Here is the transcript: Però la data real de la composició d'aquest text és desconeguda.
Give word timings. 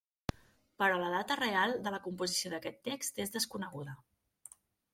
Però 0.81 0.95
la 1.01 1.11
data 1.15 1.37
real 1.41 1.75
de 1.89 1.93
la 1.97 2.01
composició 2.07 2.53
d'aquest 2.55 2.81
text 2.89 3.23
és 3.27 3.37
desconeguda. 3.39 3.97